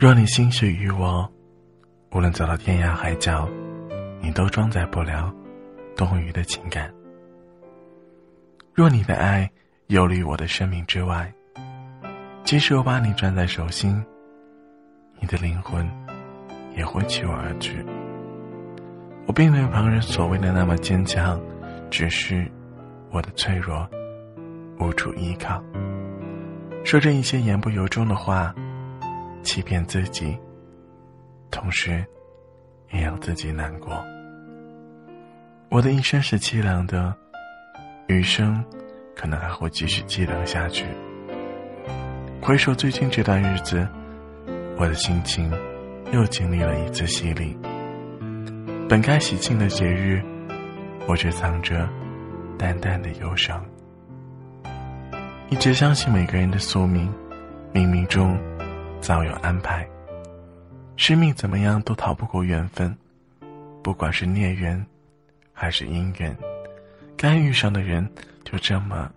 [0.00, 1.28] 若你心事于我，
[2.12, 3.48] 无论走到天涯海角，
[4.20, 5.34] 你都装载不了
[5.96, 6.88] 多余的情感。
[8.72, 9.50] 若你的爱
[9.88, 11.34] 游离我的生命之外，
[12.44, 14.00] 即使我把你攥在手心，
[15.18, 15.84] 你的灵魂
[16.76, 17.84] 也会弃我而去。
[19.26, 21.40] 我并没有旁人所谓的那么坚强，
[21.90, 22.48] 只是
[23.10, 23.84] 我的脆弱
[24.78, 25.60] 无处依靠，
[26.84, 28.54] 说着一些言不由衷的话。
[29.48, 30.38] 欺骗自己，
[31.50, 32.04] 同时
[32.92, 34.04] 也让自己难过。
[35.70, 37.16] 我的一生是凄凉的，
[38.08, 38.62] 余生
[39.16, 40.84] 可能还会继续凄凉下去。
[42.42, 43.88] 回首最近这段日子，
[44.76, 45.50] 我的心情
[46.12, 47.56] 又经历了一次洗礼。
[48.86, 50.22] 本该喜庆的节日，
[51.06, 51.88] 我却藏着
[52.58, 53.64] 淡淡的忧伤。
[55.48, 57.10] 一直相信每个人的宿命，
[57.72, 58.38] 冥冥中。
[59.00, 59.88] 早有安排，
[60.96, 62.94] 生命怎么样都逃不过缘分，
[63.82, 64.84] 不管是孽缘，
[65.52, 66.36] 还是姻缘，
[67.16, 68.08] 该遇上的人
[68.44, 69.10] 就这么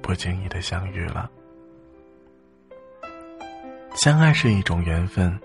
[0.00, 1.30] 不经意的相遇了。
[3.94, 5.38] 相爱是一种缘分，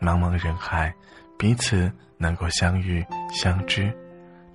[0.00, 0.92] 茫茫人海，
[1.38, 3.92] 彼此能够相遇相知，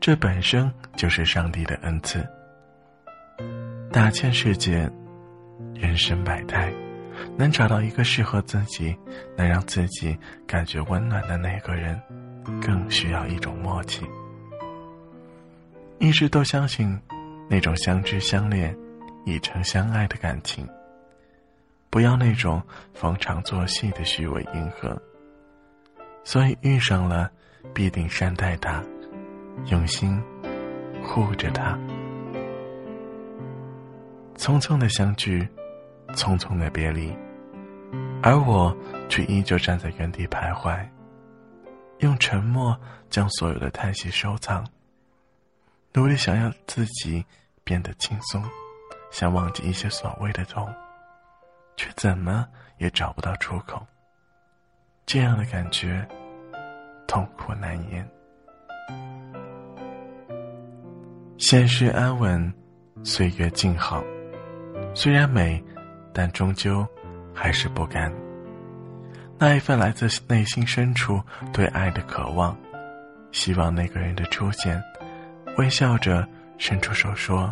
[0.02, 2.28] 这本身就是上帝的恩赐。
[3.92, 4.90] 大千世界，
[5.74, 6.74] 人生百态。
[7.38, 8.96] 能找到一个适合自己、
[9.36, 12.00] 能让自己感觉温暖的那个人，
[12.62, 14.06] 更需要一种默契。
[16.00, 17.00] 一直都相信
[17.50, 18.76] 那种相知相恋、
[19.26, 20.68] 已成相爱的感情，
[21.90, 22.62] 不要那种
[22.94, 25.02] 逢场作戏的虚伪迎合。
[26.24, 27.32] 所以遇上了，
[27.74, 28.84] 必定善待他，
[29.68, 30.22] 用心
[31.04, 31.78] 护着他。
[34.36, 35.48] 匆匆的相聚。
[36.16, 37.16] 匆匆的别离，
[38.24, 38.76] 而我
[39.10, 40.84] 却依旧站在原地徘徊，
[42.00, 42.76] 用沉默
[43.10, 44.66] 将所有的叹息收藏，
[45.94, 47.24] 努力想要自己
[47.64, 48.44] 变得轻松，
[49.12, 50.68] 想忘记一些所谓的痛，
[51.76, 52.48] 却怎么
[52.78, 53.86] 也找不到出口。
[55.06, 56.08] 这样的感觉，
[57.08, 58.10] 痛苦难言。
[61.38, 62.54] 现实安稳，
[63.04, 64.04] 岁月静好，
[64.96, 65.64] 虽然美。
[66.16, 66.88] 但终究
[67.34, 68.10] 还是不甘。
[69.38, 71.22] 那一份来自内心深处
[71.52, 72.58] 对爱的渴望，
[73.34, 74.82] 希望那个人的出现，
[75.58, 76.26] 微笑着
[76.58, 77.52] 伸出手说：“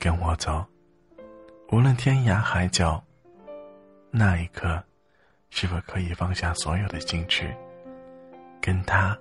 [0.00, 0.64] 跟我走，
[1.70, 3.04] 无论天涯海角。”
[4.10, 4.82] 那一刻，
[5.50, 7.54] 是否可以放下所有的矜持，
[8.62, 9.14] 跟他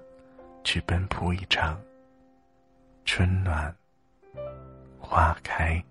[0.64, 1.78] 去奔赴一场
[3.04, 3.76] 春暖
[4.98, 5.84] 花开？